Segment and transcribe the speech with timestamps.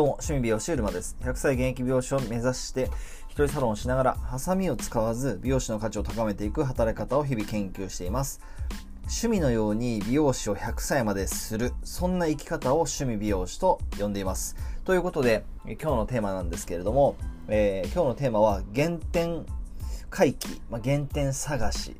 [0.00, 1.14] どうも、趣味美容師うるまです。
[1.20, 2.88] 100歳現役美容師を目指して、
[3.28, 8.40] 一人サロンをしながら、ハサミを使わず、美容師の価値を高めていく働き方を日々研究しています。
[9.02, 14.56] 趣味のように美容師を100歳までする、そんな生き方を趣味美容師と呼んでいます。
[14.86, 17.16] ということで、今日のテーマなんですけれども、
[17.48, 19.44] えー今日のテーマは、原点
[20.08, 21.94] 回帰、まあ、原点探し、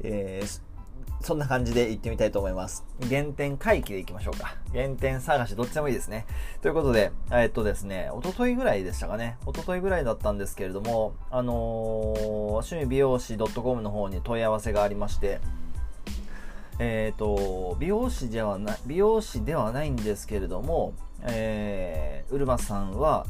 [0.00, 0.65] えー
[1.26, 2.84] そんな感じで行ってみたいと思います。
[3.10, 4.54] 原点回帰で行きましょうか。
[4.72, 6.24] 原点探し、どっちでもいいですね。
[6.62, 9.36] ということで、えっとですね、一昨日ぐらいでしたかね。
[9.44, 15.40] 一昨日ぐらいだったんですけれども、あのー趣味美容師 .com の方に問い合わせがありまして、
[16.78, 23.26] えっ、と、美容師ではない、美容師ではないんですけれども、えー、うるまさんは、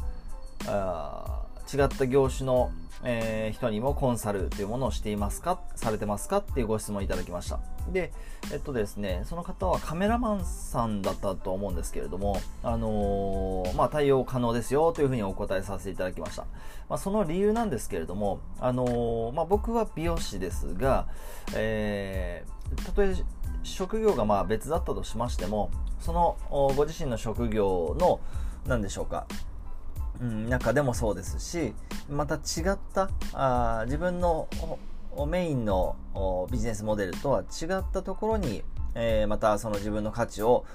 [0.67, 2.71] あ違った業種の、
[3.03, 7.59] えー人にもコンサルというものをしていますかされてますかっていうご質問いただきました。
[7.91, 8.11] で、
[8.51, 16.45] えっとですね、その方はカメラマンさんだったと思うんですけれども、あのーまあ、対応可能ですよというふうにお答えさせていただきました。
[16.89, 21.07] まあ、その理由なんですけれども、あのーまあ、僕は美容師ですが、
[21.55, 23.15] えー、たとえ
[23.63, 28.19] 職業がまあ別だったとしましても、そのご自身の職業の、
[28.65, 29.25] 何でしょうか、
[30.21, 31.73] うん、中でもそうですし
[32.09, 34.47] また違ったあ自分の
[35.27, 35.95] メインの
[36.51, 38.63] ビジネスモデルとは違ったところに、
[38.95, 40.65] えーまたその自分の価値を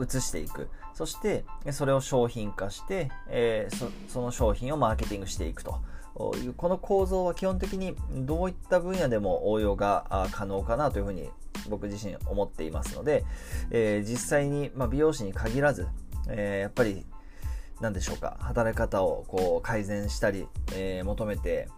[0.00, 0.68] 移していく。
[0.94, 5.80] そしてそれを商品化して、えーそその商品をマーケティングしていくと。
[6.36, 11.28] いうこの構造は基本的にどういった分野でも応用が可能かなというふうに
[11.68, 13.24] 僕自身思っていますので、
[13.70, 15.88] えー実際に、まあ、美容師に限らず、
[16.28, 17.04] えーやっぱり
[17.80, 21.68] 何でしょうか働き方をこう改善したり、えー求めて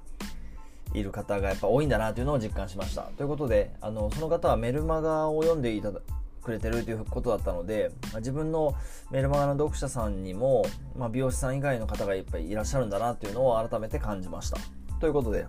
[0.94, 3.02] いる方がやっぱ多いんだなというのを実感しました。
[3.16, 6.00] ということであのその方はメルマガを読んでいただ
[6.42, 8.74] くれてるということだったのでまあ自分の
[9.10, 10.64] メルマガの読者さんにも、
[10.96, 14.58] まあ、美容師さん以外の方がいっぱいいらっしゃるんだなというのを改めて感じました。
[15.00, 15.46] ということで、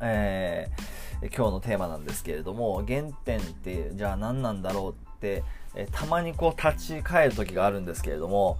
[0.00, 5.42] えー今日のテーマなんですけれども原点ってじゃあ何なんだろうって、
[5.74, 8.56] えーたまにこう立ち返る時があるんですけれども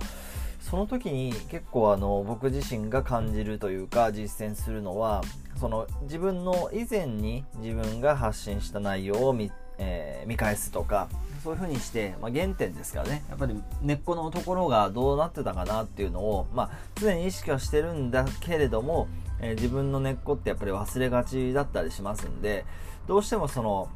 [0.60, 5.22] その時に結構あの僕自身が感じるというか実践するのは
[5.58, 11.08] その自分の以前に自分が発信した内容を見,、えー見返すとか
[11.42, 13.24] そういう風にして、まあ、原点ですからね。
[13.28, 19.08] やっぱり根っこのところがどうなってたかなっていうのを、まあ、常に意識はしてるんだけれども、
[19.40, 22.64] えー自分の根っこってやっぱり忘れがちだったりしますんで
[23.06, 23.88] どうしてもその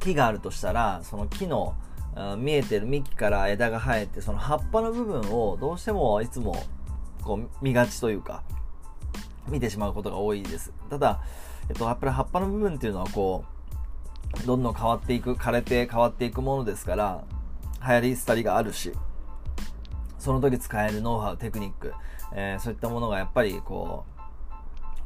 [0.00, 1.74] 木があるとしたらその木の
[2.38, 6.64] 見えてる幹から枝が生えてその葉っぱの部分をどうしてもいつも
[7.22, 8.42] こう見がちというか
[9.48, 10.72] 見てしまうことが多いです。
[10.88, 11.20] ただ、
[11.68, 13.44] えっと、やっぱり葉っぱの部分っていうのはこ
[14.42, 17.24] うどんどん変わっていく枯れて変わっていくものですから
[17.86, 18.92] 流行り廃りがあるし
[20.18, 21.92] その時使えるノウハウテクニック、
[22.32, 24.19] えーそういったものがやっぱりこう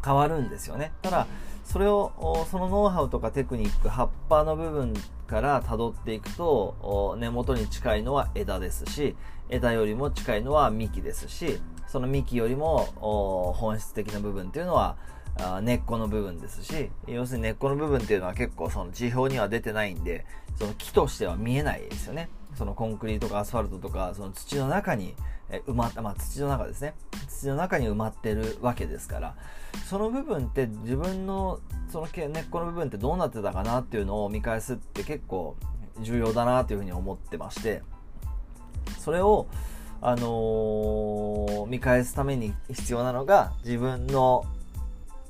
[0.04, 0.92] 変わるんですよね。
[1.02, 1.26] ただ
[1.64, 4.92] それをそのノウハウとかテクニック葉っぱの部分
[5.26, 9.16] から辿っていくと根元に近いのは枝ですし
[9.48, 14.96] 枝よりも近いのは幹ですしその幹よりも本質的な部分っていうのは
[15.62, 20.26] 根っこの部分ですし要するに根っこの部分っていうのは結構その地表には出てないんで
[20.56, 22.28] その木としては見えないですよね。
[22.54, 25.14] そのコンクリートとかアスファルトとかその土の中に
[25.50, 26.94] え埋まった、まあ、土の中ですね。
[27.28, 29.34] 土の中に埋まってるわけですから。
[29.88, 31.60] その部分って自分の
[31.90, 35.56] その根っこの部分ってどうなってたかなっていうのを見返すって結構
[36.00, 37.82] 重要だなというふうに思ってまして。
[38.98, 39.46] それを、
[40.00, 44.44] あのー見返すために必要なのが自分の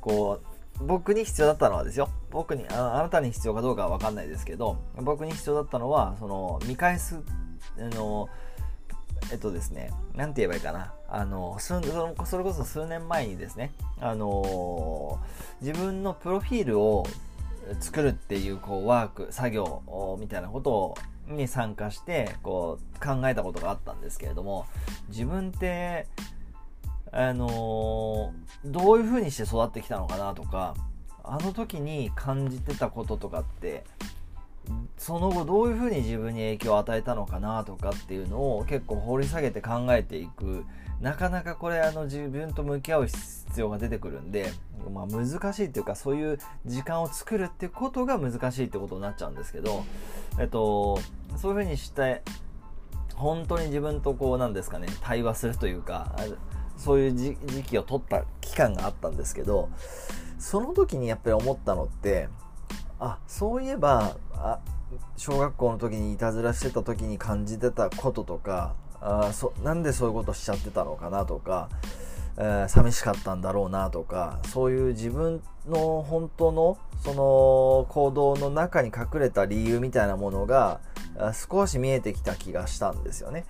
[0.00, 2.08] こう僕に必要だったのはですよ。
[2.30, 7.20] 僕にああなたに必要かどうかは分かんないですけど僕に必要だったのはその見返す
[7.78, 8.28] あの
[9.32, 10.92] えっとですね、なんて言えばいいかな。
[11.08, 15.20] あの、それこそ数年前にですね、あの
[15.60, 17.06] 自分のプロフィールを
[17.80, 20.94] 作るっていう、こう、ワーク、作業みたいなことを
[21.28, 24.66] に参加して、こう、考えたことがあったんですけれども、
[25.08, 26.06] 自分って、
[27.16, 28.34] あの
[28.64, 30.74] どういう風にして育ってきたのかなとか、
[31.22, 33.84] あの時に感じてたこととかって、
[35.04, 40.64] その後どういうふうに自分に影響を与えたのかなとかっていうのを結構掘り下げて考えていく。
[41.02, 44.50] なかなかこれあの自分と向き合う必要が出てくるんで、
[44.94, 49.84] まあ、難しいっていうかそういう時間を作るってことが難しいってことになっちゃうんですけど、
[50.40, 50.98] えっと、
[51.36, 52.22] そういうふうにして
[53.14, 56.16] 本当に自分とこうなんですかね対話するというか
[56.78, 59.68] そういう時時期を取った期間があったんですけど
[60.38, 62.30] その時にやっぱり思ったのって
[62.98, 64.60] あそういえばあ
[65.16, 71.68] 小学校の時にいたずらしてた時に感じてたこととかあそなんでそういうことしちゃってたのかなとか、
[72.38, 80.80] えー、寂しかったんだろうなとかそういう自分の本当のその行動の中に隠れた理由みたいなものが
[81.48, 83.44] 少し見えてきた気がしたんですよね。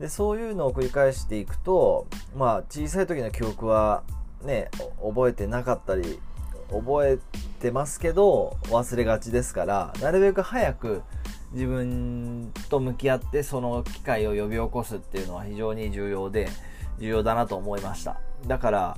[0.00, 2.06] でそういうのを繰り返していくと
[2.36, 4.02] まあ小さい時の記憶は
[4.42, 4.70] ね
[5.02, 6.20] 覚えてなかったり
[6.70, 7.18] 覚え
[7.60, 11.02] てますけど忘れがちですからなるべく早く
[11.52, 16.48] 自分と向き合ってその機会を呼び起こすっていうのは非常に重要で
[16.98, 18.20] 重要だなと思いました。
[18.46, 18.96] だから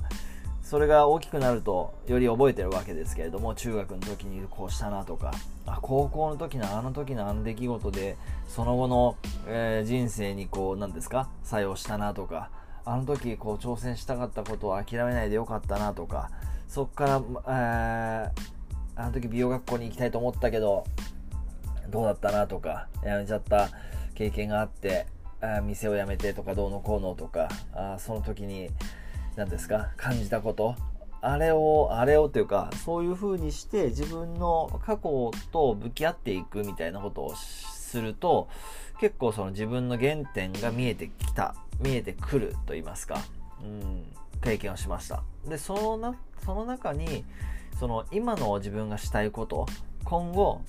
[0.71, 5.33] それが大きくなるとより覚えてるわけですけれども中学の時にこうしたなとか
[5.65, 8.15] あ高校の時のあの時のあの出来事で
[8.47, 12.51] その後の、えー、人生にこう何ですか作用したなとか
[12.85, 16.31] あの時こう挑戦したかったことを諦めないでよかったなとか
[16.71, 20.85] そっから、えー、あの時美容学校に行きたいと思ったけど
[21.89, 23.67] どうだったなとかやめちゃった
[24.15, 25.05] 経験があって
[25.41, 28.69] あ店を辞めてとかどうのこうのとかあその時に
[29.35, 30.77] 何ですか感じたこと
[31.19, 38.47] あれをあれをというかそういう風にして自分の過去と向き合っていくみたいなことをすると
[39.01, 43.21] 結構その自分の原点が見えてきた見えてくると言いますか、
[43.61, 44.05] うん、
[44.41, 45.23] 経験をしました。
[45.47, 47.25] でそのなその中に
[47.79, 49.65] その今の自分がしたいこと
[50.03, 50.61] 今後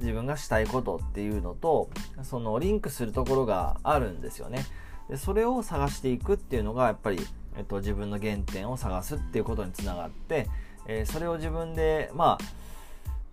[0.00, 1.90] 自分がしたいことっていうのと
[2.22, 4.64] そのリンクするところがあるんですよね。
[5.08, 7.18] でそれを探していくっていうのがやっぱり、
[7.56, 10.46] えっと、自分の原点を探すっていうことにつながって、
[10.86, 12.38] えー、それを自分でま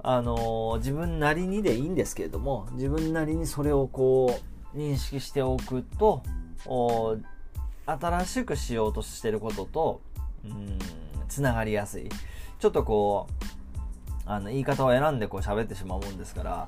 [0.02, 4.40] ああのー、自分なりにでいいんですけれども自分なりにそれをこ
[4.74, 6.24] う認識しておくと
[7.86, 10.02] 新しくしようとしてることと
[10.44, 10.80] うん
[11.28, 12.10] つながりやすい。
[12.60, 13.46] ちょっとこう
[14.26, 16.68] あの言い方を選んでこう喋ってしまうもんですから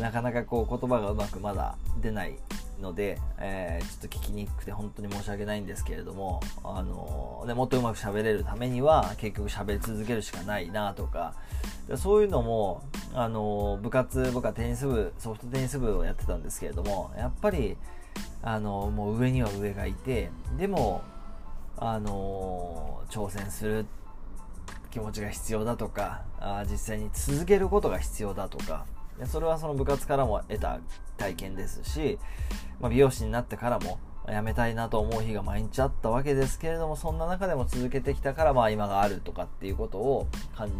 [0.00, 2.36] なかなかこう言葉がうまくまだ出ない
[2.80, 11.34] ので、えー、ちょっと聞きにくくて本当に申し訳ないんですけれども、あのでもっとうまく喋れるためには結局喋り続けるしかないなとか
[11.96, 12.82] そういうのも、
[13.14, 17.76] あの部活僕はテニス部ソフトテニス部をやってたんですけれどもやっぱり、
[18.42, 21.02] あのもう上には上がいてでも、
[21.76, 23.86] あの挑戦する
[24.90, 28.84] 気持ちが必要だとかあ実際に続けることが必要だとか
[29.26, 30.78] それはその部活からも得た
[31.16, 32.18] 体験ですし、
[32.80, 33.98] まあ、美容師になってからも
[34.28, 40.28] 辞めたいなと思う日が毎日あったわけですけれどもそんな中でも続けてきたからまあ今があるとかっていうことを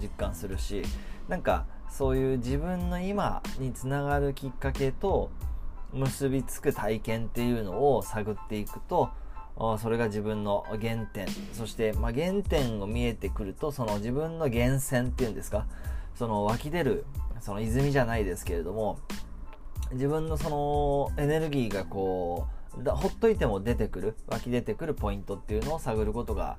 [0.01, 0.83] 実感するし
[1.29, 5.31] なんかそういう自分の今につながるきっかけと
[5.93, 9.11] 結びつく体験っていうのを探っていくと
[9.79, 11.27] それが自分の原点。
[11.53, 15.67] そして、まあ、原点を見えてくるとその自分の源泉っていうんですか？
[16.15, 17.05] その湧き出る
[17.41, 18.99] その泉じゃないですけれども
[19.93, 22.47] 自分のそのエネルギーがこ
[22.79, 26.57] うほっといても出てくる湧き出てくるポイントっていうのを探ることが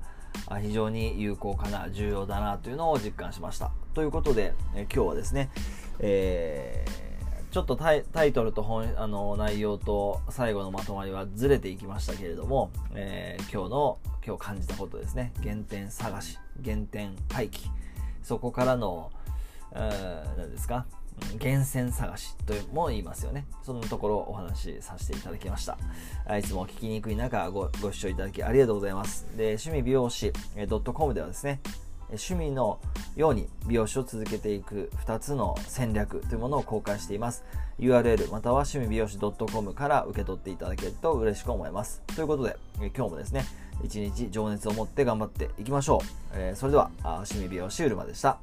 [0.62, 3.72] 非常に有効かな重要だなというのを実感しました。
[3.94, 5.50] ということで今日はですね、
[5.98, 7.13] えー
[7.54, 17.70] ちょっとタイトルと本あの内容と最後のまとまりはずれていきましたけれども、えー、今日の今日感じたことですね原点探し原点回帰
[18.24, 19.12] そこからの
[19.72, 20.86] 何ですか？
[21.40, 23.46] 源泉探しとも言いますよね。
[23.62, 25.78] そのところをお話しさせていただきました。
[26.36, 29.28] いつも聞きにくい中ごご視聴いただきありがとうございます。
[29.36, 30.32] で、趣味美容師
[30.92, 31.60] .com ではですね、
[32.10, 32.78] 趣味の
[33.16, 37.44] ように美容師を続けていく2つの戦略というものを公開しています。
[37.78, 42.02] URL または趣味美容師 .com から受け取っていただけると嬉しく思います。
[42.14, 42.56] ということで、
[42.96, 43.44] 今日もですね、
[43.82, 46.06] 一日情熱を持って頑張っていきましょう。
[46.34, 48.38] えー、それでは、趣味美容師うるまでした。